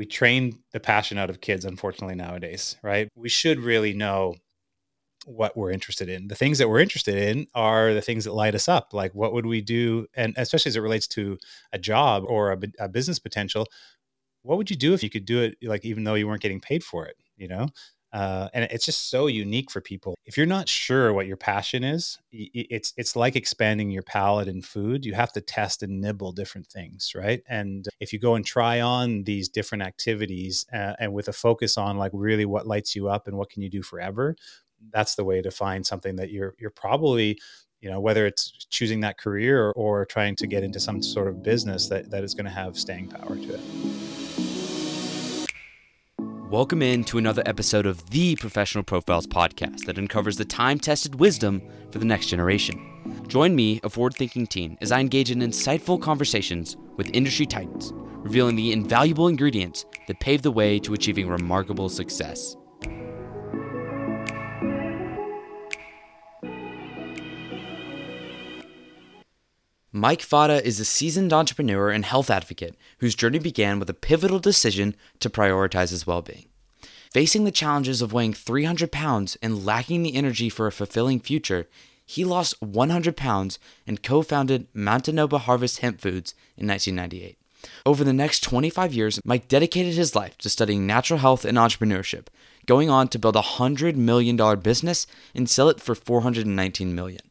[0.00, 3.10] we train the passion out of kids, unfortunately, nowadays, right?
[3.14, 4.36] We should really know
[5.26, 6.28] what we're interested in.
[6.28, 8.94] The things that we're interested in are the things that light us up.
[8.94, 10.06] Like, what would we do?
[10.14, 11.36] And especially as it relates to
[11.74, 13.66] a job or a, a business potential,
[14.40, 16.62] what would you do if you could do it, like, even though you weren't getting
[16.62, 17.68] paid for it, you know?
[18.12, 20.16] Uh, and it's just so unique for people.
[20.24, 24.62] If you're not sure what your passion is, it's it's like expanding your palate in
[24.62, 25.04] food.
[25.04, 27.42] You have to test and nibble different things, right?
[27.48, 31.78] And if you go and try on these different activities uh, and with a focus
[31.78, 34.34] on like really what lights you up and what can you do forever,
[34.92, 37.38] that's the way to find something that you're you're probably
[37.80, 41.28] you know whether it's choosing that career or, or trying to get into some sort
[41.28, 43.89] of business that, that is going to have staying power to it
[46.50, 51.14] Welcome in to another episode of the Professional Profiles podcast that uncovers the time tested
[51.14, 53.24] wisdom for the next generation.
[53.28, 57.92] Join me, a forward thinking teen, as I engage in insightful conversations with industry titans,
[57.94, 62.56] revealing the invaluable ingredients that pave the way to achieving remarkable success.
[69.92, 74.38] Mike Fata is a seasoned entrepreneur and health advocate whose journey began with a pivotal
[74.38, 76.49] decision to prioritize his well being.
[77.12, 81.66] Facing the challenges of weighing 300 pounds and lacking the energy for a fulfilling future,
[82.06, 87.36] he lost 100 pounds and co founded Manitoba Harvest Hemp Foods in 1998.
[87.84, 92.26] Over the next 25 years, Mike dedicated his life to studying natural health and entrepreneurship,
[92.66, 97.22] going on to build a $100 million business and sell it for 419 million.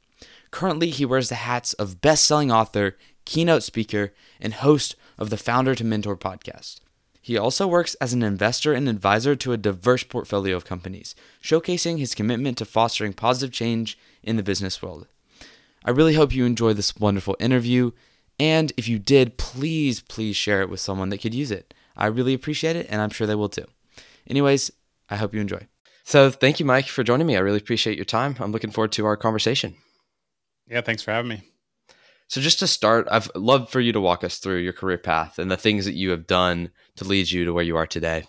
[0.52, 5.38] Currently, he wears the hats of best selling author, keynote speaker, and host of the
[5.38, 6.81] Founder to Mentor podcast.
[7.21, 11.99] He also works as an investor and advisor to a diverse portfolio of companies, showcasing
[11.99, 15.07] his commitment to fostering positive change in the business world.
[15.83, 17.91] I really hope you enjoyed this wonderful interview,
[18.39, 21.73] and if you did, please, please share it with someone that could use it.
[21.95, 23.65] I really appreciate it, and I'm sure they will too.
[24.27, 24.71] Anyways,
[25.09, 25.67] I hope you enjoy.
[26.03, 27.35] So, thank you, Mike, for joining me.
[27.35, 28.35] I really appreciate your time.
[28.39, 29.75] I'm looking forward to our conversation.
[30.67, 31.41] Yeah, thanks for having me.
[32.29, 35.39] So, just to start, I've loved for you to walk us through your career path
[35.39, 38.23] and the things that you have done to lead you to where you are today.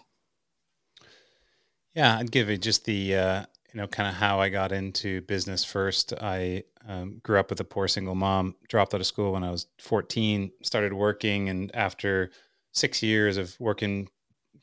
[1.95, 3.45] Yeah, I'd give it just the uh,
[3.75, 6.15] you know kind of how I got into business first.
[6.19, 9.51] I um, grew up with a poor single mom, dropped out of school when I
[9.51, 12.31] was 14, started working, and after
[12.73, 14.09] six years of working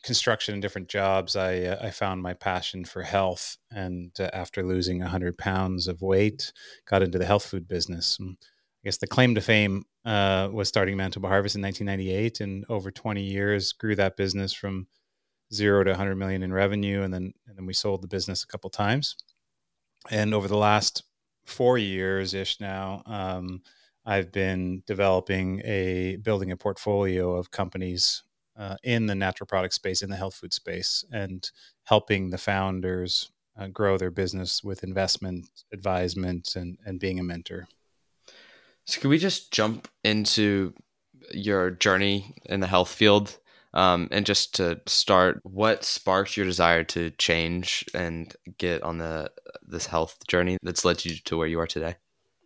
[0.03, 4.63] construction and different jobs, I uh, I found my passion for health, and uh, after
[4.63, 6.51] losing 100 pounds of weight,
[6.89, 8.17] got into the health food business.
[8.19, 8.56] And I
[8.87, 13.21] guess the claim to fame uh, was starting Manitoba Harvest in 1998, and over 20
[13.21, 14.87] years grew that business from
[15.53, 18.47] zero to 100 million in revenue, and then and then we sold the business a
[18.47, 19.17] couple times.
[20.09, 21.03] And over the last
[21.45, 23.61] four years ish now, um,
[24.05, 28.23] I've been developing a building a portfolio of companies
[28.57, 31.51] uh, in the natural product space, in the health food space, and
[31.83, 37.67] helping the founders uh, grow their business with investment, advisement, and, and being a mentor.
[38.87, 40.73] So, can we just jump into
[41.33, 43.37] your journey in the health field?
[43.73, 49.29] Um, and just to start, what sparked your desire to change and get on the
[49.61, 51.95] this health journey that's led you to where you are today?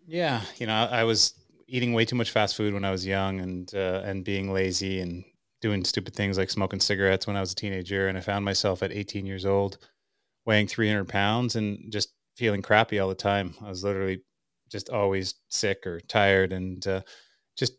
[0.07, 1.35] Yeah, you know, I was
[1.67, 4.99] eating way too much fast food when I was young, and uh, and being lazy
[4.99, 5.23] and
[5.61, 8.07] doing stupid things like smoking cigarettes when I was a teenager.
[8.07, 9.77] And I found myself at 18 years old
[10.45, 13.53] weighing 300 pounds and just feeling crappy all the time.
[13.63, 14.23] I was literally
[14.71, 17.01] just always sick or tired and uh,
[17.57, 17.73] just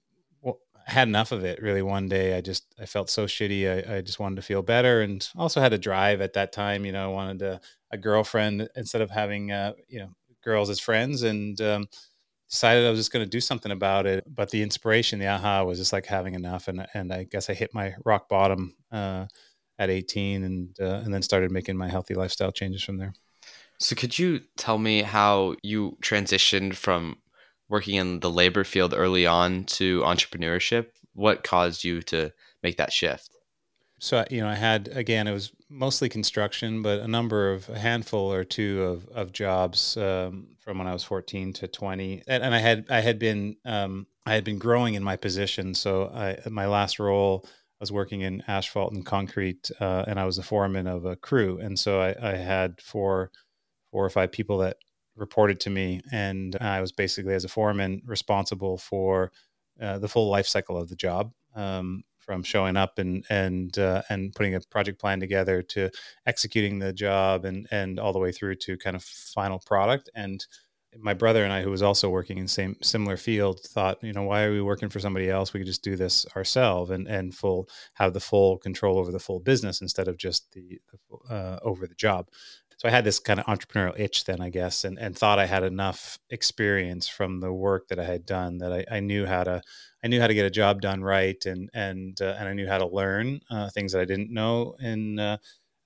[0.85, 2.37] had enough of it really one day.
[2.37, 3.89] I just, I felt so shitty.
[3.89, 6.85] I, I, just wanted to feel better and also had a drive at that time.
[6.85, 7.61] You know, I wanted a,
[7.93, 10.11] a girlfriend instead of having, uh, you know,
[10.43, 11.23] girls as friends.
[11.23, 11.89] And, um,
[12.53, 14.25] decided I was just going to do something about it.
[14.33, 17.55] But the inspiration, the aha, was just like having enough, and and I guess I
[17.55, 19.27] hit my rock bottom uh,
[19.79, 23.15] at 18, and uh, and then started making my healthy lifestyle changes from there.
[23.83, 27.17] So, could you tell me how you transitioned from
[27.69, 30.87] working in the labor field early on to entrepreneurship?
[31.15, 32.33] What caused you to
[32.63, 33.31] make that shift?
[33.99, 37.79] So, you know, I had, again, it was mostly construction, but a number of, a
[37.79, 42.23] handful or two of, of jobs um, from when I was 14 to 20.
[42.29, 45.75] And, and I had, I had been, um, I had been growing in my position.
[45.75, 50.25] So I, my last role, I was working in asphalt and concrete, uh, and I
[50.25, 51.59] was the foreman of a crew.
[51.59, 53.31] And so I, I had four,
[53.93, 54.79] four or five people that
[55.15, 56.01] reported to me.
[56.11, 59.31] And I was basically, as a foreman, responsible for
[59.81, 61.33] uh, the full life cycle of the job.
[61.55, 65.91] Um, from showing up and and uh, and putting a project plan together to
[66.25, 70.47] executing the job and and all the way through to kind of final product and
[70.99, 74.25] my brother and I, who was also working in same similar field, thought, you know,
[74.25, 75.53] why are we working for somebody else?
[75.53, 79.19] We could just do this ourselves and and full have the full control over the
[79.19, 82.29] full business instead of just the, the uh, over the job.
[82.83, 85.47] So I had this kind of entrepreneurial itch then, I guess, and and thought I
[85.47, 89.45] had enough experience from the work that I had done that I, I knew how
[89.45, 89.63] to
[90.03, 92.67] I knew how to get a job done right, and and uh, and I knew
[92.67, 95.37] how to learn uh, things that I didn't know in uh,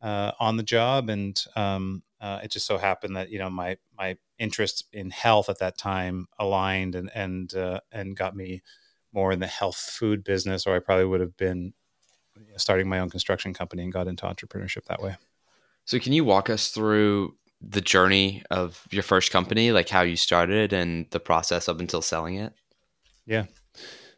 [0.01, 3.77] uh, on the job, and um, uh, it just so happened that you know my
[3.99, 8.63] my interest in health at that time aligned and and uh, and got me
[9.13, 11.75] more in the health food business, or I probably would have been
[12.57, 15.17] starting my own construction company and got into entrepreneurship that way.
[15.87, 20.17] So, can you walk us through the journey of your first company, like how you
[20.17, 22.53] started and the process up until selling it?
[23.25, 23.47] Yeah.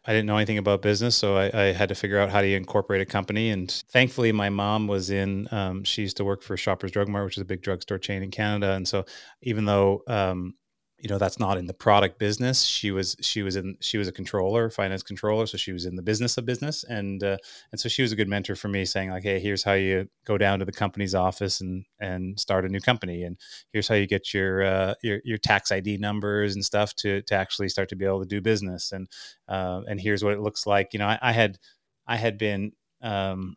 [0.07, 2.55] I didn't know anything about business, so I, I, had to figure out how to
[2.55, 3.51] incorporate a company.
[3.51, 5.47] And thankfully, my mom was in.
[5.51, 8.23] Um, she used to work for Shoppers Drug Mart, which is a big drugstore chain
[8.23, 8.73] in Canada.
[8.73, 9.05] And so,
[9.43, 10.55] even though um,
[10.99, 12.65] you know that's not in the product business.
[12.65, 15.95] She was she was in she was a controller finance controller so she was in
[15.95, 16.85] the business of business.
[16.85, 17.37] And uh,
[17.71, 20.09] and so she was a good mentor for me saying like hey here's how you
[20.25, 23.23] go down to the company's office and and start a new company.
[23.23, 23.39] And
[23.73, 27.35] here's how you get your uh, your, your tax id numbers and stuff to to
[27.35, 28.91] actually start to be able to do business.
[28.93, 29.09] And
[29.49, 30.93] uh, and here's what it looks like.
[30.93, 31.59] You know i, I had
[32.07, 32.73] i had been
[33.03, 33.57] um,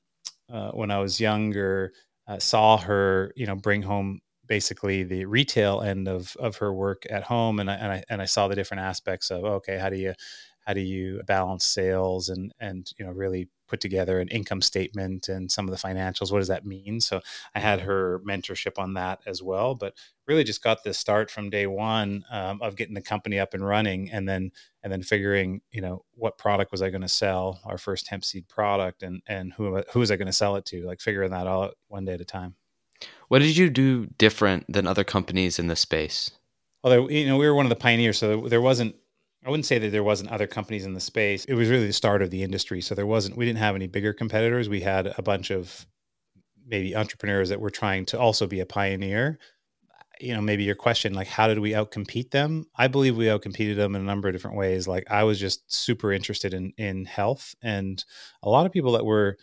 [0.51, 1.93] uh, when i was younger
[2.27, 7.05] uh, saw her you know bring home basically the retail end of of her work
[7.09, 9.89] at home and I, and I and I saw the different aspects of okay how
[9.89, 10.13] do you
[10.67, 15.29] how do you balance sales and and you know really put together an income statement
[15.29, 16.33] and some of the financials?
[16.33, 16.99] What does that mean?
[16.99, 17.21] So
[17.55, 19.93] i had her mentorship on that as well but
[20.27, 23.65] really just got the start from day one um, of getting the company up and
[23.65, 24.51] running and then
[24.83, 28.25] and then figuring you know what product was i going to sell our first hemp
[28.25, 30.85] seed product and and who who was i going to sell it to?
[30.85, 32.55] Like figuring that out one day at a time
[33.27, 36.31] what did you do different than other companies in this space?
[36.83, 38.95] Although you know we were one of the pioneers, so there wasn't.
[39.45, 41.45] I wouldn't say that there wasn't other companies in the space.
[41.45, 43.37] It was really the start of the industry, so there wasn't.
[43.37, 44.69] We didn't have any bigger competitors.
[44.69, 45.87] We had a bunch of
[46.67, 49.39] maybe entrepreneurs that were trying to also be a pioneer.
[50.19, 52.67] You know, maybe your question, like, how did we outcompete them?
[52.75, 54.87] I believe we outcompeted them in a number of different ways.
[54.87, 58.03] Like, I was just super interested in in health, and
[58.43, 59.37] a lot of people that were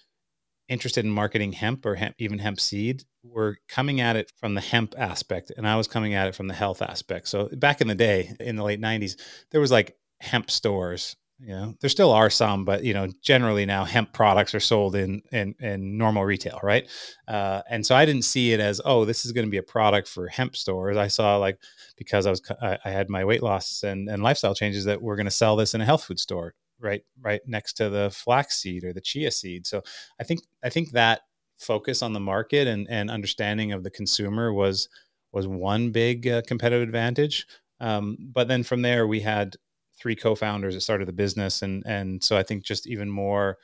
[0.68, 4.60] interested in marketing hemp or hemp, even hemp seed were coming at it from the
[4.60, 7.28] hemp aspect and I was coming at it from the health aspect.
[7.28, 9.16] So back in the day in the late 90s
[9.50, 11.74] there was like hemp stores, you know.
[11.80, 15.54] There still are some but you know generally now hemp products are sold in in,
[15.60, 16.86] in normal retail, right?
[17.26, 19.62] Uh, and so I didn't see it as oh this is going to be a
[19.62, 20.96] product for hemp stores.
[20.96, 21.58] I saw like
[21.96, 25.26] because I was I had my weight loss and, and lifestyle changes that we're going
[25.26, 28.92] to sell this in a health food store right right next to the flaxseed or
[28.92, 29.66] the chia seed.
[29.66, 29.82] So
[30.20, 31.22] I think I think that
[31.58, 34.88] focus on the market and and understanding of the consumer was
[35.32, 37.46] was one big uh, competitive advantage.
[37.80, 39.56] Um, but then from there we had
[40.00, 43.58] three co-founders that started the business and and so I think just even more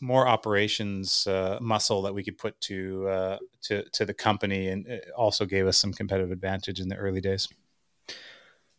[0.00, 4.86] more operations uh, muscle that we could put to uh, to to the company and
[4.86, 7.48] it also gave us some competitive advantage in the early days.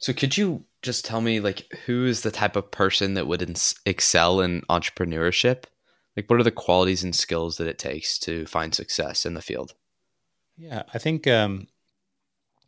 [0.06, 3.42] So could you just tell me like who is the type of person that would
[3.42, 5.64] ins- excel in entrepreneurship?
[6.16, 9.42] Like what are the qualities and skills that it takes to find success in the
[9.42, 9.74] field?
[10.58, 11.66] Yeah, I think um,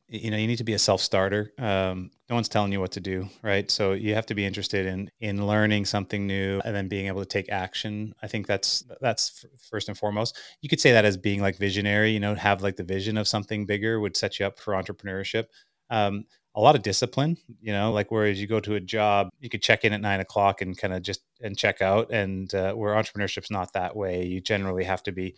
[0.08, 1.54] you know you need to be a self-starter.
[1.60, 3.70] Um, no one's telling you what to do, right?
[3.70, 7.22] So you have to be interested in in learning something new and then being able
[7.22, 8.16] to take action.
[8.20, 10.36] I think that's that's first and foremost.
[10.62, 12.10] You could say that as being like visionary.
[12.10, 15.46] You know, have like the vision of something bigger would set you up for entrepreneurship.
[15.92, 16.26] Um,
[16.58, 19.62] a lot of discipline, you know, like whereas you go to a job, you could
[19.62, 22.12] check in at nine o'clock and kind of just and check out.
[22.12, 25.36] And uh, where entrepreneurship's not that way, you generally have to be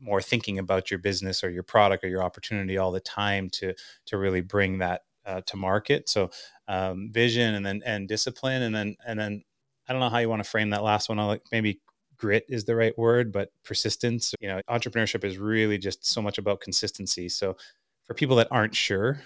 [0.00, 3.72] more thinking about your business or your product or your opportunity all the time to
[4.06, 6.08] to really bring that uh, to market.
[6.08, 6.30] So
[6.66, 9.44] um, vision and then and discipline and then and then
[9.88, 11.20] I don't know how you want to frame that last one.
[11.20, 11.80] I'll like maybe
[12.16, 14.34] grit is the right word, but persistence.
[14.40, 17.28] You know, entrepreneurship is really just so much about consistency.
[17.28, 17.56] So
[18.02, 19.20] for people that aren't sure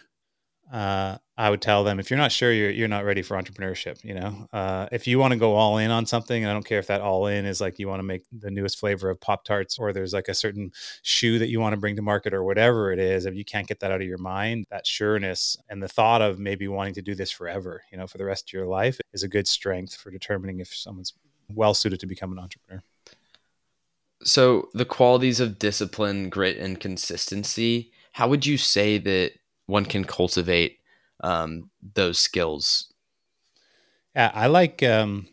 [0.71, 4.03] uh, I would tell them if you're not sure, you're you're not ready for entrepreneurship.
[4.05, 6.65] You know, uh, if you want to go all in on something, and I don't
[6.65, 9.21] care if that all in is like you want to make the newest flavor of
[9.21, 10.71] Pop Tarts, or there's like a certain
[11.03, 13.27] shoe that you want to bring to market, or whatever it is.
[13.27, 16.39] If you can't get that out of your mind, that sureness and the thought of
[16.39, 19.23] maybe wanting to do this forever, you know, for the rest of your life, is
[19.23, 21.15] a good strength for determining if someone's
[21.49, 22.83] well suited to become an entrepreneur.
[24.25, 27.93] So the qualities of discipline, grit, and consistency.
[28.13, 29.33] How would you say that
[29.67, 30.79] one can cultivate
[31.23, 32.93] um, those skills.
[34.15, 34.83] Yeah, I like.
[34.83, 35.29] Um,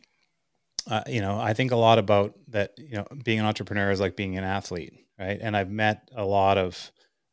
[0.90, 2.72] uh, you know, I think a lot about that.
[2.78, 5.38] You know, being an entrepreneur is like being an athlete, right?
[5.42, 6.92] And I've met a lot of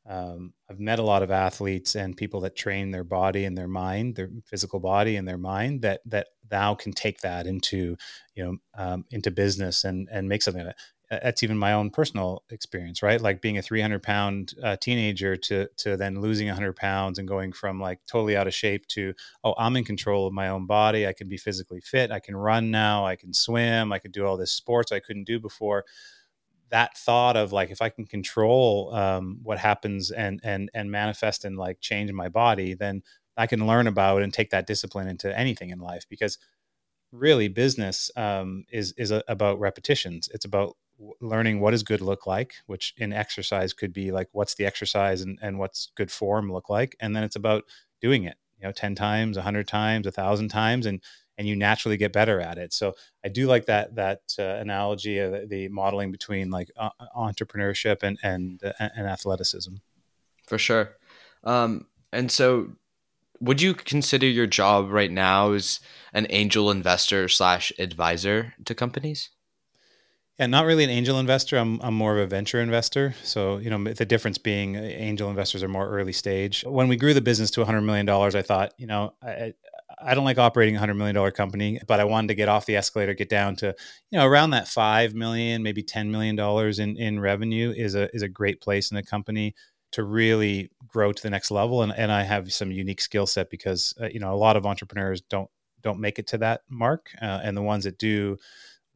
[0.08, 3.68] um, I've met a lot of athletes and people that train their body and their
[3.68, 7.96] mind, their physical body and their mind that that now can take that into
[8.34, 10.76] you know um, into business and and make something of it.
[11.10, 13.20] That's even my own personal experience, right?
[13.20, 17.52] Like being a 300 pound uh, teenager to to then losing 100 pounds and going
[17.52, 21.06] from like totally out of shape to oh, I'm in control of my own body.
[21.06, 22.10] I can be physically fit.
[22.10, 23.06] I can run now.
[23.06, 23.92] I can swim.
[23.92, 25.84] I can do all this sports I couldn't do before
[26.70, 31.44] that thought of like if I can control um, what happens and and and manifest
[31.44, 33.02] and like change my body, then
[33.36, 36.06] I can learn about and take that discipline into anything in life.
[36.08, 36.38] Because
[37.12, 40.28] really, business um, is is a, about repetitions.
[40.32, 40.76] It's about
[41.20, 45.20] learning what does good look like, which in exercise could be like what's the exercise
[45.20, 47.64] and and what's good form look like, and then it's about
[48.00, 48.36] doing it.
[48.58, 51.02] You know, ten times, a hundred times, a thousand times, and
[51.38, 52.72] and you naturally get better at it.
[52.72, 58.02] So I do like that that uh, analogy of the modeling between like uh, entrepreneurship
[58.02, 59.74] and and uh, and athleticism.
[60.46, 60.96] For sure.
[61.44, 62.72] Um, and so,
[63.40, 65.80] would you consider your job right now as
[66.12, 69.30] an angel investor slash advisor to companies?
[70.38, 71.56] Yeah, not really an angel investor.
[71.56, 73.14] I'm, I'm more of a venture investor.
[73.22, 76.62] So, you know, the difference being uh, angel investors are more early stage.
[76.66, 79.54] When we grew the business to $100 million, I thought, you know, I,
[79.98, 82.66] I don't like operating a hundred million dollar company, but I wanted to get off
[82.66, 83.74] the escalator, get down to,
[84.10, 88.14] you know, around that 5 million, maybe ten million dollars in in revenue is a
[88.14, 89.54] is a great place in a company
[89.92, 91.82] to really grow to the next level.
[91.82, 94.66] And and I have some unique skill set because uh, you know a lot of
[94.66, 95.48] entrepreneurs don't
[95.80, 98.36] don't make it to that mark, uh, and the ones that do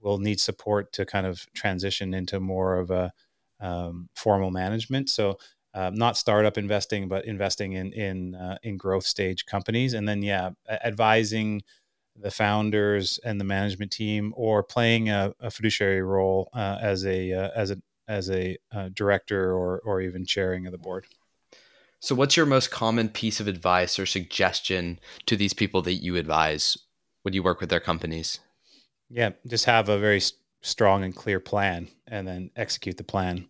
[0.00, 3.12] will need support to kind of transition into more of a
[3.60, 5.08] um, formal management.
[5.08, 5.38] So
[5.74, 10.22] um, not startup investing, but investing in in uh, in growth stage companies, and then
[10.22, 11.62] yeah, advising
[12.16, 17.32] the founders and the management team, or playing a, a fiduciary role uh, as a
[17.32, 17.76] uh, as a
[18.08, 21.06] as a uh, director or or even chairing of the board.
[22.00, 26.16] So, what's your most common piece of advice or suggestion to these people that you
[26.16, 26.76] advise
[27.22, 28.40] when you work with their companies?
[29.10, 30.22] Yeah, just have a very
[30.62, 33.48] strong and clear plan, and then execute the plan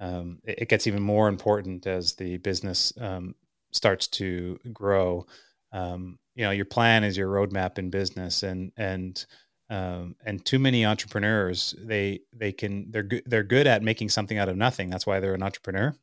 [0.00, 3.34] um, it, it, gets even more important as the business um,
[3.72, 5.26] starts to grow.
[5.72, 9.24] Um, you know, your plan is your roadmap in business, and and
[9.70, 14.38] um, and too many entrepreneurs they they can they're good they're good at making something
[14.38, 14.90] out of nothing.
[14.90, 15.94] That's why they're an entrepreneur,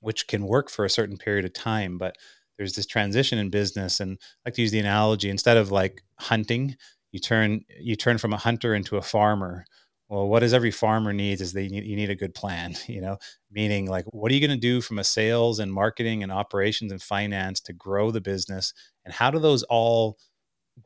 [0.00, 2.16] which can work for a certain period of time, but
[2.58, 6.02] there's this transition in business and I like to use the analogy instead of like
[6.20, 6.76] hunting
[7.14, 9.64] you turn you turn from a hunter into a farmer.
[10.08, 13.00] Well what does every farmer needs is they need, you need a good plan you
[13.00, 13.18] know
[13.50, 16.90] meaning like what are you going to do from a sales and marketing and operations
[16.90, 18.74] and finance to grow the business?
[19.04, 20.18] And how do those all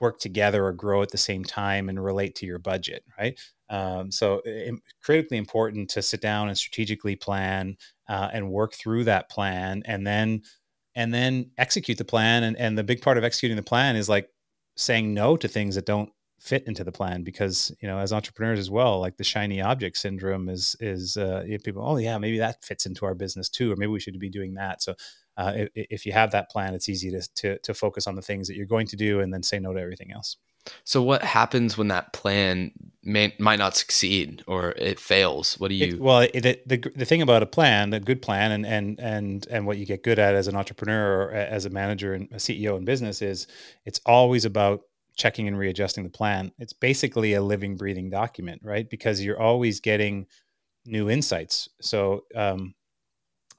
[0.00, 3.40] work together or grow at the same time and relate to your budget right?
[3.70, 9.04] Um, so it, critically important to sit down and strategically plan uh, and work through
[9.04, 10.42] that plan and then
[10.94, 12.42] and then execute the plan.
[12.42, 14.28] And, and the big part of executing the plan is like
[14.76, 18.58] saying no to things that don't fit into the plan because you know as entrepreneurs
[18.58, 22.64] as well like the shiny object syndrome is is uh, people oh yeah maybe that
[22.64, 24.82] fits into our business too or maybe we should be doing that.
[24.82, 24.94] So
[25.36, 28.22] uh, if, if, you have that plan it's easy to, to to focus on the
[28.22, 30.36] things that you're going to do and then say no to everything else.
[30.84, 35.58] So what happens when that plan may, might not succeed or it fails?
[35.58, 38.22] What do you it, well it, it, the, the thing about a plan a good
[38.22, 41.64] plan and and and and what you get good at as an entrepreneur or as
[41.64, 43.46] a manager and a ceo in business is
[43.84, 44.82] it's always about
[45.18, 46.52] checking and readjusting the plan.
[46.58, 48.88] It's basically a living, breathing document, right?
[48.88, 50.26] Because you're always getting
[50.86, 51.68] new insights.
[51.82, 52.74] So um,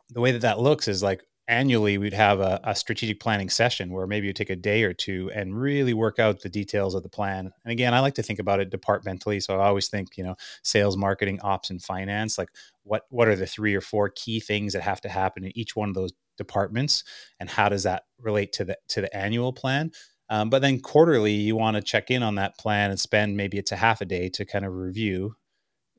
[0.10, 3.92] the way that that looks is like annually we'd have a, a, strategic planning session
[3.92, 7.02] where maybe you take a day or two and really work out the details of
[7.02, 7.52] the plan.
[7.66, 9.40] And again, I like to think about it departmentally.
[9.40, 12.38] So I always think, you know, sales, marketing, ops, and finance.
[12.38, 12.50] Like
[12.84, 15.76] what what are the three or four key things that have to happen in each
[15.76, 17.04] one of those departments,
[17.40, 19.92] and how does that relate to the to the annual plan?
[20.30, 23.58] Um, but then quarterly, you want to check in on that plan and spend maybe
[23.58, 25.36] it's a half a day to kind of review.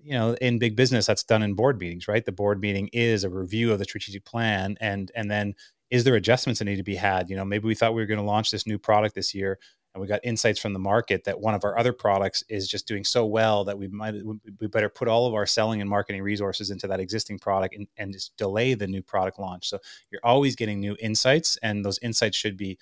[0.03, 2.25] You know, in big business, that's done in board meetings, right?
[2.25, 5.55] The board meeting is a review of the strategic plan, and and then
[5.91, 7.29] is there adjustments that need to be had?
[7.29, 9.59] You know, maybe we thought we were going to launch this new product this year,
[9.93, 12.87] and we got insights from the market that one of our other products is just
[12.87, 14.15] doing so well that we might
[14.61, 17.89] we better put all of our selling and marketing resources into that existing product and,
[17.97, 19.69] and just delay the new product launch.
[19.69, 19.79] So
[20.11, 22.79] you're always getting new insights, and those insights should be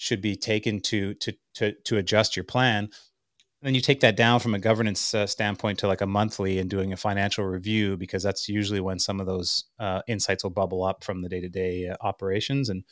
[0.00, 2.84] should be taken to to to to adjust your plan.
[2.84, 6.58] And then you take that down from a governance uh, standpoint to like a monthly
[6.58, 10.50] and doing a financial review because that's usually when some of those uh, insights will
[10.50, 12.84] bubble up from the day to day operations and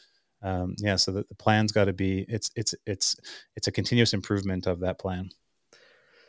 [0.42, 3.16] um, yeah, so the, the plan's got to be it's it's it's
[3.56, 5.30] it's a continuous improvement of that plan.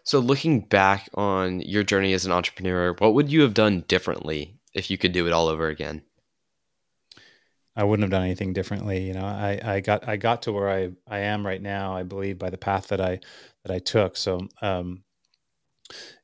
[0.06, 4.56] So looking back on your journey as an entrepreneur, what would you have done differently
[4.74, 6.02] if you could do it all over again?
[7.76, 9.08] I wouldn't have done anything differently.
[9.08, 11.96] You know, I, I got I got to where I, I am right now.
[11.96, 13.20] I believe by the path that I
[13.64, 14.18] that I took.
[14.18, 15.04] So, um,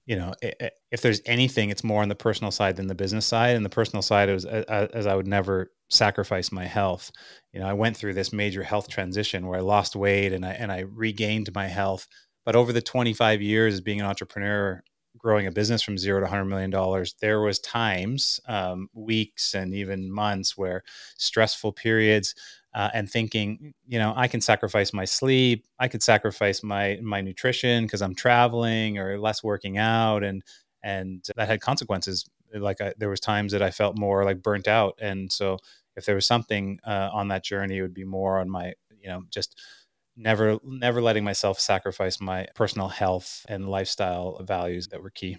[0.05, 3.55] you know, if there's anything, it's more on the personal side than the business side.
[3.55, 7.11] And the personal side is as I would never sacrifice my health.
[7.53, 10.51] You know, I went through this major health transition where I lost weight and I
[10.51, 12.07] and I regained my health.
[12.45, 14.83] But over the 25 years as being an entrepreneur,
[15.25, 19.73] growing a business from zero to 100 million dollars, there was times, um, weeks, and
[19.73, 20.83] even months where
[21.17, 22.35] stressful periods.
[22.75, 27.21] Uh, and thinking, you know, I can sacrifice my sleep, I could sacrifice my my
[27.21, 30.43] nutrition because I'm traveling or less working out, and
[30.83, 32.25] and that had consequences.
[32.53, 35.57] Like I, there was times that I felt more like burnt out, and so
[35.95, 39.07] if there was something uh, on that journey, it would be more on my, you
[39.07, 39.57] know, just
[40.15, 45.37] never never letting myself sacrifice my personal health and lifestyle values that were key.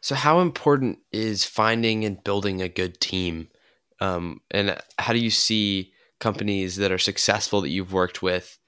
[0.00, 3.48] So, how important is finding and building a good team?
[4.00, 8.58] Um, and how do you see companies that are successful that you've worked with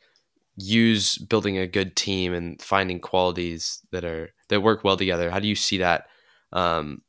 [0.56, 5.30] use building a good team and finding qualities that are that work well together?
[5.30, 6.06] How do you see that
[6.52, 7.00] um,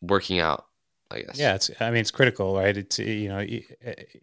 [0.00, 0.64] working out?
[1.14, 1.38] I guess.
[1.38, 1.70] Yeah, it's.
[1.80, 2.76] I mean, it's critical, right?
[2.76, 3.60] It's you know, eh,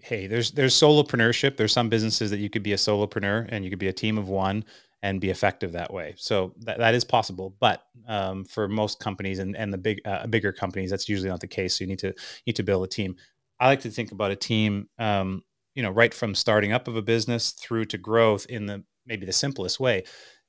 [0.01, 1.57] hey, there's there's solopreneurship.
[1.57, 4.17] There's some businesses that you could be a solopreneur and you could be a team
[4.17, 4.65] of one
[5.03, 6.13] and be effective that way.
[6.17, 10.27] So that, that is possible, but um, for most companies and, and the big uh,
[10.27, 11.77] bigger companies, that's usually not the case.
[11.77, 12.13] So you need to
[12.45, 13.15] need to build a team.
[13.59, 15.43] I like to think about a team, um,
[15.75, 19.25] you know, right from starting up of a business through to growth in the maybe
[19.25, 20.03] the simplest way.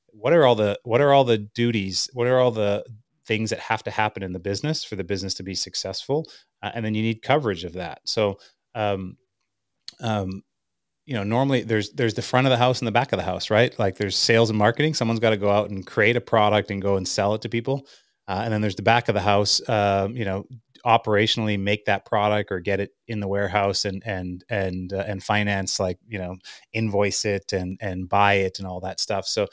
[0.09, 2.11] What are all the what are all the duties?
[2.13, 2.85] What are all the
[3.27, 6.27] things that have to happen in the business for the business to be successful,
[6.63, 8.01] uh, and then you need coverage of that.
[8.05, 8.39] So,
[8.75, 9.17] um,
[10.01, 10.43] um,
[11.05, 13.25] you know, normally there's there's the front of the house and the back of the
[13.25, 13.77] house, right?
[13.79, 14.95] Like there's sales and marketing.
[14.95, 17.49] Someone's got to go out and create a product and go and sell it to
[17.49, 17.87] people,
[18.29, 19.61] uh, and then there's the back of the house.
[19.69, 20.47] Uh, you know,
[20.85, 25.23] operationally make that product or get it in the warehouse and and and uh, and
[25.23, 26.37] finance like you know
[26.73, 29.27] invoice it and and buy it and all that stuff.
[29.27, 29.47] So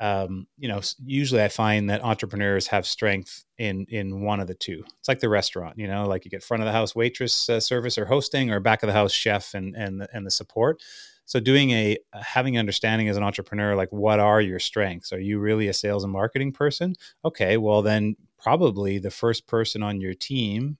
[0.00, 4.54] um, you know, usually I find that entrepreneurs have strength in in one of the
[4.54, 4.84] two.
[4.98, 7.60] It's like the restaurant, you know, like you get front of the house waitress uh,
[7.60, 10.80] service or hosting, or back of the house chef and and the, and the support.
[11.24, 15.12] So doing a having understanding as an entrepreneur, like what are your strengths?
[15.12, 16.94] Are you really a sales and marketing person?
[17.24, 20.78] Okay, well then probably the first person on your team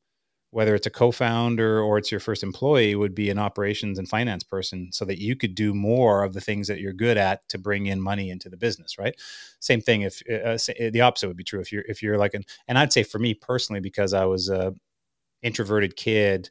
[0.50, 4.42] whether it's a co-founder or it's your first employee would be an operations and finance
[4.42, 7.58] person so that you could do more of the things that you're good at to
[7.58, 9.14] bring in money into the business right
[9.60, 12.34] same thing if uh, uh the opposite would be true if you're if you're like
[12.34, 14.74] an and i'd say for me personally because i was a
[15.42, 16.48] introverted kid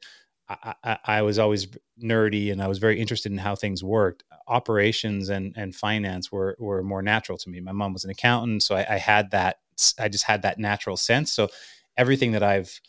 [0.50, 1.68] I, I, I was always
[2.02, 4.24] nerdy and I was very interested in how things worked.
[4.48, 7.60] Operations and, and finance were, were more natural to me.
[7.60, 9.58] My mom was an accountant, so I, I had that.
[10.00, 11.32] I just had that natural sense.
[11.34, 11.50] So
[11.98, 12.80] everything that I've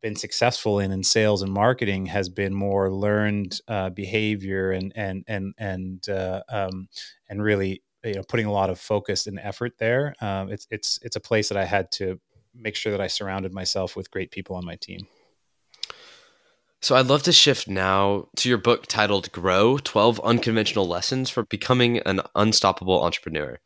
[0.00, 5.24] been successful in in sales and marketing has been more learned uh, behavior and and
[5.26, 6.88] and and uh, um,
[7.28, 10.14] and really you know putting a lot of focus and effort there.
[10.20, 12.20] Um, it's it's it's a place that I had to
[12.54, 15.06] make sure that I surrounded myself with great people on my team.
[16.82, 21.44] So I'd love to shift now to your book titled Grow 12 Unconventional Lessons for
[21.44, 23.58] Becoming an Unstoppable Entrepreneur.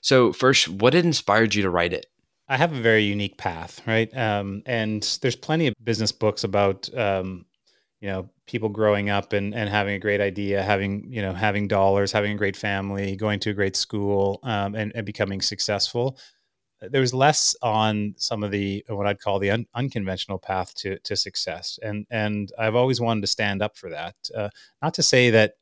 [0.00, 2.06] So, first, what inspired you to write it?
[2.48, 4.14] I have a very unique path, right?
[4.16, 7.44] Um, and there's plenty of business books about, um,
[8.00, 11.66] you know, people growing up and, and having a great idea, having, you know, having
[11.66, 16.16] dollars, having a great family, going to a great school, um, and, and, becoming successful.
[16.80, 20.98] There was less on some of the what I'd call the un- unconventional path to
[20.98, 24.14] to success, and and I've always wanted to stand up for that.
[24.34, 24.50] Uh,
[24.82, 25.54] not to say that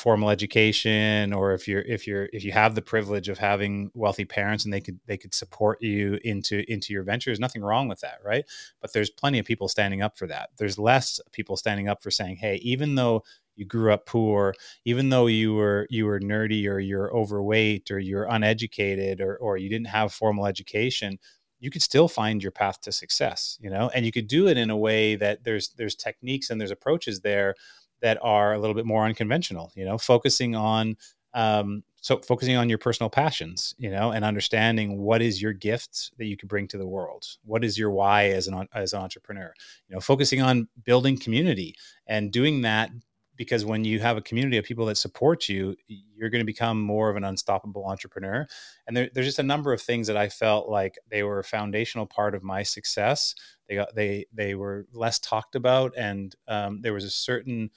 [0.00, 4.24] formal education or if you're if you're if you have the privilege of having wealthy
[4.24, 7.86] parents and they could they could support you into into your venture there's nothing wrong
[7.86, 8.46] with that right?
[8.80, 10.48] But there's plenty of people standing up for that.
[10.56, 13.24] There's less people standing up for saying hey even though
[13.56, 14.54] you grew up poor
[14.86, 19.58] even though you were you were nerdy or you're overweight or you're uneducated or or
[19.58, 21.18] you didn't have formal education
[21.58, 23.90] you could still find your path to success you know?
[23.94, 27.20] And you could do it in a way that there's there's techniques and there's approaches
[27.20, 27.54] there
[28.00, 30.96] that are a little bit more unconventional you know focusing on
[31.34, 36.10] um, so focusing on your personal passions you know and understanding what is your gift
[36.18, 37.26] that you can bring to the world?
[37.44, 39.52] What is your why as an as an entrepreneur?
[39.88, 41.74] You know focusing on building community
[42.06, 42.90] and doing that
[43.36, 46.80] because when you have a community of people that support you you're going to become
[46.80, 48.46] more of an unstoppable entrepreneur.
[48.86, 51.44] And there, there's just a number of things that i felt like they were a
[51.44, 53.34] foundational part of my success.
[53.68, 57.70] They got they they were less talked about and um, there was a certain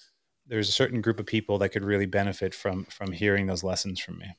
[0.48, 4.00] there's a certain group of people that could really benefit from from hearing those lessons
[4.00, 4.36] from me.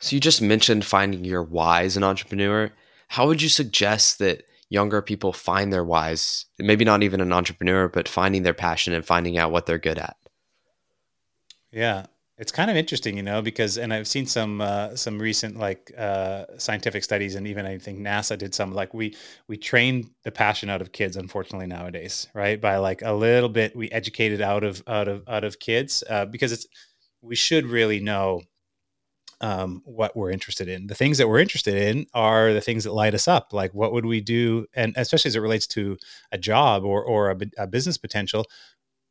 [0.00, 2.70] So you just mentioned finding your why as an entrepreneur.
[3.08, 6.46] How would you suggest that younger people find their whys?
[6.58, 9.98] Maybe not even an entrepreneur, but finding their passion and finding out what they're good
[9.98, 10.16] at.
[11.72, 12.06] Yeah,
[12.38, 15.92] it's kind of interesting, you know, because and I've seen some uh, some recent like
[15.98, 18.72] uh, scientific studies, and even I think NASA did some.
[18.72, 19.16] Like we
[19.48, 22.60] we train the passion out of kids, unfortunately nowadays, right?
[22.60, 26.26] By like a little bit, we educated out of out of out of kids uh,
[26.26, 26.66] because it's
[27.20, 28.42] we should really know
[29.40, 30.86] um, what we're interested in.
[30.86, 33.52] The things that we're interested in are the things that light us up.
[33.52, 35.96] Like what would we do, and especially as it relates to
[36.30, 38.46] a job or or a, a business potential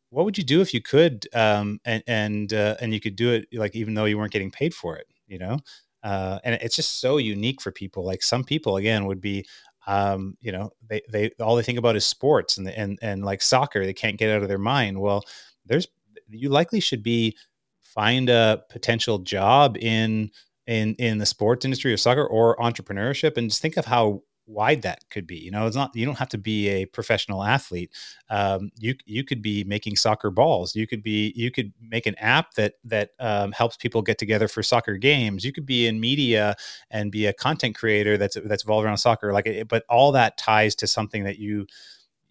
[0.10, 3.32] what would you do if you could um, and and uh, and you could do
[3.32, 5.60] it like even though you weren't getting paid for it you know?
[6.04, 9.46] Uh, and it's just so unique for people like some people again would be
[9.88, 13.42] um, you know they they all they think about is sports and and and like
[13.42, 15.00] soccer they can't get out of their mind.
[15.00, 15.24] Well
[15.66, 15.88] there's
[16.30, 17.36] you likely should be
[17.84, 20.30] find a potential job in
[20.68, 24.82] in in the sports industry or soccer or entrepreneurship and just think of how wide
[24.82, 25.36] that could be.
[25.38, 27.92] You know, it's not you don't have to be a professional athlete.
[28.30, 30.76] Um, you you could be making soccer balls.
[30.76, 34.48] You could be you could make an app that that um, helps people get together
[34.48, 35.44] for soccer games.
[35.44, 36.56] You could be in media
[36.90, 39.34] and be a content creator that's that's involved around soccer.
[39.34, 41.68] Like, it, but all that ties to something that you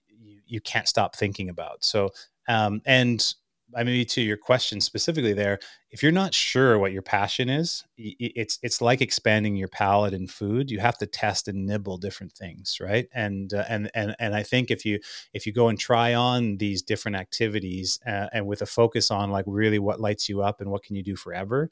[0.09, 1.85] you, you can't stop thinking about.
[1.85, 2.11] So
[2.49, 3.35] um, and
[3.75, 5.59] I mean, to your question specifically there,
[5.91, 10.29] if you're not sure what your passion is, it's it's like expanding your palate in
[10.29, 10.71] food.
[10.71, 13.09] You have to test and nibble different things, right?
[13.13, 15.01] And uh, and and and I think if you
[15.33, 19.31] if you go and try on these different activities uh, and with a focus on
[19.31, 21.69] like really what lights you up and what can you do forever,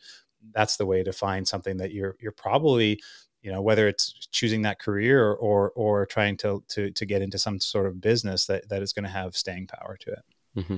[0.53, 3.01] that's the way to find something that you're you're probably
[3.43, 7.23] you know whether it's choosing that career or or, or trying to to to get
[7.23, 10.25] into some sort of business that that is going to have staying power to it.
[10.57, 10.77] Mm-hmm.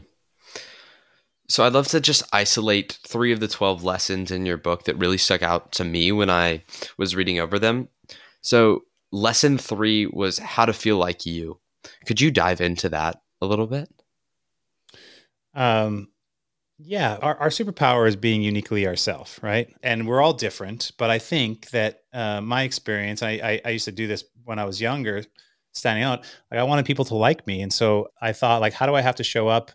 [1.49, 4.99] So I'd love to just isolate three of the 12 lessons in your book that
[4.99, 6.65] really stuck out to me when I
[6.99, 7.89] was reading over them.
[8.41, 8.83] So
[9.13, 11.61] lesson three was how to feel like you.
[12.07, 13.89] Could you dive into that a little bit?
[15.55, 16.09] Um,
[16.79, 19.75] yeah, our, our superpower is being uniquely ourselves, right?
[19.83, 20.93] And we're all different.
[20.99, 24.59] But I think that uh, my experience, I, I, I used to do this when
[24.59, 25.25] I was younger,
[25.73, 26.25] standing out.
[26.51, 29.01] Like I wanted people to like me, and so I thought, like, how do I
[29.01, 29.71] have to show up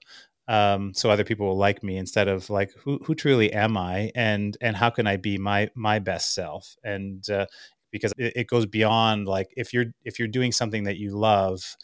[0.48, 4.12] um, so other people will like me instead of like who who truly am I?
[4.16, 6.76] And and how can I be my my best self?
[6.84, 7.46] And uh,
[7.92, 11.76] because it, it, goes beyond like if you're if you're doing something that you love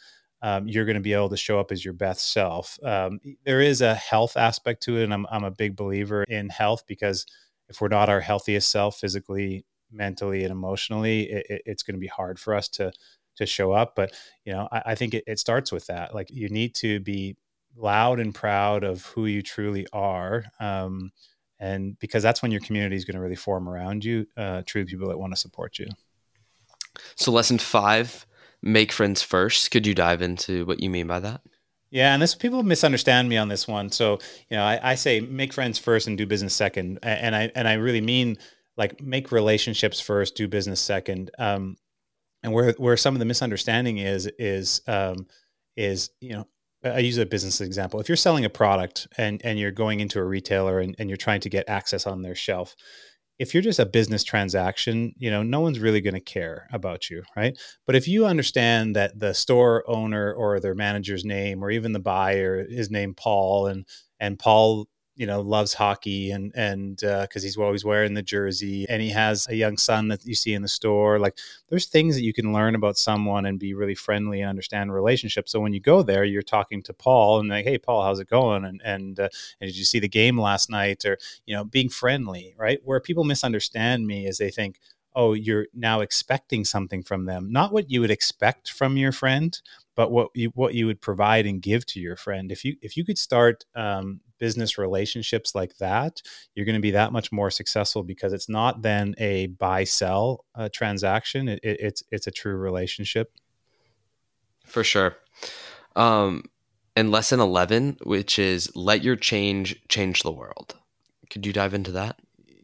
[0.42, 2.78] um, you're going to be able to show up as your best self.
[2.84, 6.48] Um, there is a health aspect to it and I'm, I'm a big believer in
[6.48, 7.26] health because
[7.68, 12.06] if we're not our healthiest self physically mentally and emotionally it, it's going to be
[12.06, 12.92] hard for us to
[13.36, 13.94] to show up.
[13.94, 14.12] But
[14.44, 16.14] you know i, I think it, it starts with that.
[16.14, 17.36] Like you need to be
[17.78, 20.44] loud and proud of who you truly are.
[20.60, 21.12] Um,
[21.60, 24.84] and because that's when your community is going to really form around you, uh, true
[24.84, 25.86] people that want to support you.
[27.16, 28.26] So, lesson five
[28.62, 29.70] make friends first.
[29.70, 31.40] Could you dive into what you mean by that?
[31.90, 33.90] Yeah, and this people misunderstand me on this one.
[33.90, 34.18] So,
[34.50, 37.66] you know, I, I say make friends first and do business second, and I and
[37.66, 38.38] I really mean
[38.76, 41.30] like make relationships first, do business second.
[41.38, 41.76] Um,
[42.42, 45.26] and where where some of the misunderstanding is is um,
[45.76, 46.46] is you know
[46.84, 48.00] I use a business example.
[48.00, 51.16] If you're selling a product and, and you're going into a retailer and, and you're
[51.16, 52.76] trying to get access on their shelf,
[53.38, 57.08] if you're just a business transaction, you know, no one's really going to care about
[57.08, 57.56] you, right?
[57.86, 62.00] But if you understand that the store owner or their manager's name or even the
[62.00, 63.86] buyer is named Paul and
[64.20, 64.86] and Paul
[65.18, 69.10] you know loves hockey and and because uh, he's always wearing the jersey and he
[69.10, 71.36] has a young son that you see in the store like
[71.68, 75.52] there's things that you can learn about someone and be really friendly and understand relationships.
[75.52, 78.30] So when you go there you're talking to paul and like hey paul how's it
[78.30, 78.64] going?
[78.64, 79.28] And and, uh,
[79.60, 81.04] and did you see the game last night?
[81.04, 82.78] Or you know being friendly right?
[82.84, 84.78] Where people misunderstand me is they think
[85.18, 89.60] oh you're now expecting something from them not what you would expect from your friend
[89.94, 92.96] but what you what you would provide and give to your friend if you if
[92.96, 96.22] you could start um, business relationships like that,
[96.54, 100.44] you're going to be that much more successful because it's not then a buy sell
[100.54, 101.48] uh, transaction.
[101.48, 103.32] It, it, it's it's a true relationship.
[104.64, 105.16] For sure.
[105.96, 106.44] Um,
[106.96, 110.76] and lesson eleven, which is let your change change the world.
[111.30, 112.18] Could you dive into that?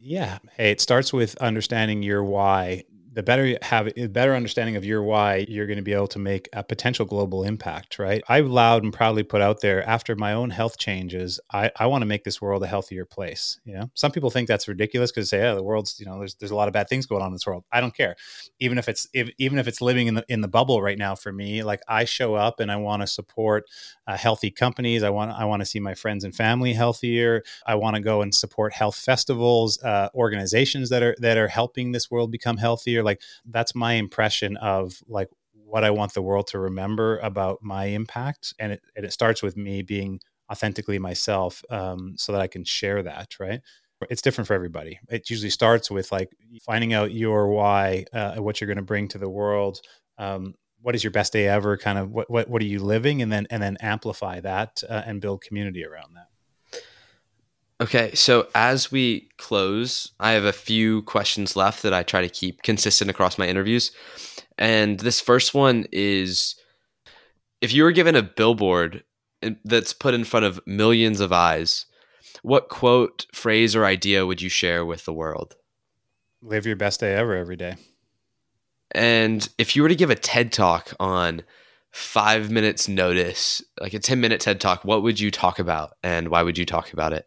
[0.06, 0.38] Yeah.
[0.56, 4.84] Hey, it starts with understanding your why the better you have a better understanding of
[4.84, 8.22] your why, you're going to be able to make a potential global impact, right?
[8.28, 12.02] I loud and proudly put out there after my own health changes, I, I want
[12.02, 13.60] to make this world a healthier place.
[13.64, 16.34] You know, some people think that's ridiculous because say, oh, the world's, you know, there's
[16.34, 17.64] there's a lot of bad things going on in this world.
[17.70, 18.16] I don't care.
[18.58, 21.14] Even if it's if, even if it's living in the in the bubble right now
[21.14, 23.64] for me, like I show up and I want to support
[24.08, 25.04] uh, healthy companies.
[25.04, 27.44] I want I want to see my friends and family healthier.
[27.64, 31.92] I want to go and support health festivals, uh, organizations that are that are helping
[31.92, 36.46] this world become healthier like that's my impression of like what I want the world
[36.48, 41.62] to remember about my impact, and it and it starts with me being authentically myself,
[41.70, 43.34] um, so that I can share that.
[43.40, 43.60] Right?
[44.10, 45.00] It's different for everybody.
[45.08, 46.30] It usually starts with like
[46.62, 49.80] finding out your why, uh, what you're going to bring to the world.
[50.18, 51.76] Um, what is your best day ever?
[51.76, 55.02] Kind of what what what are you living, and then and then amplify that uh,
[55.06, 56.28] and build community around that.
[57.80, 62.28] Okay, so as we close, I have a few questions left that I try to
[62.28, 63.90] keep consistent across my interviews.
[64.56, 66.54] And this first one is
[67.60, 69.02] if you were given a billboard
[69.64, 71.86] that's put in front of millions of eyes,
[72.42, 75.56] what quote, phrase, or idea would you share with the world?
[76.42, 77.74] Live your best day ever every day.
[78.92, 81.42] And if you were to give a TED talk on
[81.90, 86.28] five minutes notice, like a 10 minute TED talk, what would you talk about and
[86.28, 87.26] why would you talk about it?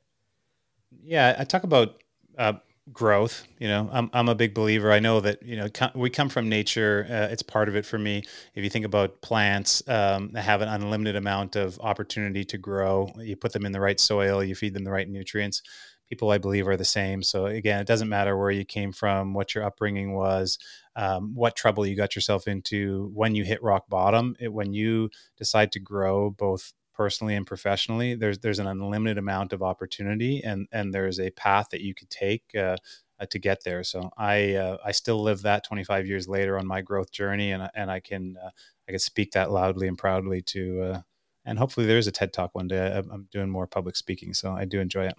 [1.07, 2.03] Yeah, I talk about
[2.37, 2.53] uh,
[2.91, 3.47] growth.
[3.59, 4.91] You know, I'm I'm a big believer.
[4.91, 7.07] I know that you know we come from nature.
[7.09, 8.23] Uh, it's part of it for me.
[8.55, 13.13] If you think about plants, um, they have an unlimited amount of opportunity to grow.
[13.19, 15.61] You put them in the right soil, you feed them the right nutrients.
[16.09, 17.23] People, I believe, are the same.
[17.23, 20.57] So again, it doesn't matter where you came from, what your upbringing was,
[20.95, 24.35] um, what trouble you got yourself into when you hit rock bottom.
[24.41, 29.53] It, when you decide to grow, both personally and professionally there's there's an unlimited amount
[29.53, 32.75] of opportunity and and there's a path that you could take uh,
[33.19, 33.83] uh, to get there.
[33.83, 37.69] So i uh, i still live that 25 years later on my growth journey and
[37.75, 38.49] and i can uh,
[38.87, 41.01] i can speak that loudly and proudly to uh,
[41.45, 43.01] and hopefully there is a ted talk one day.
[43.11, 45.15] I'm doing more public speaking so i do enjoy it.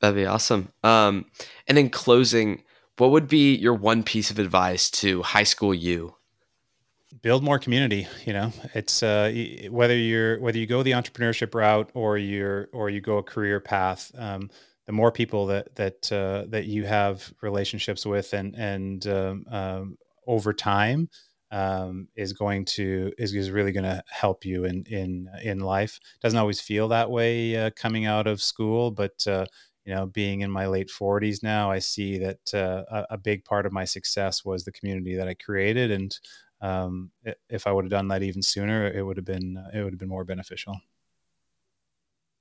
[0.00, 0.72] That'd be awesome.
[0.82, 1.26] Um
[1.68, 2.64] and in closing
[2.98, 6.14] what would be your one piece of advice to high school you
[7.20, 8.52] build more community you know?
[8.74, 9.32] It's uh,
[9.70, 13.60] whether you're whether you go the entrepreneurship route or you're or you go a career
[13.60, 14.50] path um,
[14.86, 19.98] the more people that that uh, that you have relationships with and and um, um,
[20.26, 21.08] over time
[21.50, 26.00] um, is going to is, is really going to help you in in in life.
[26.22, 29.46] Doesn't always feel that way uh, coming out of school but uh,
[29.84, 33.44] you know being in my late 40s now i see that uh, a, a big
[33.44, 36.18] part of my success was the community that i created and
[36.62, 37.10] um,
[37.48, 40.00] if I would have done that even sooner, it would have been it would have
[40.00, 40.80] been more beneficial.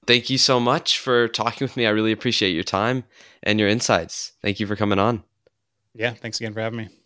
[0.07, 1.86] Thank you so much for talking with me.
[1.86, 3.03] I really appreciate your time
[3.43, 4.34] and your insights.
[4.41, 5.23] Thank you for coming on.
[5.93, 7.00] Yeah, thanks again for having me.